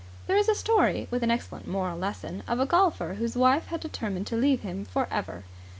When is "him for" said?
4.61-5.07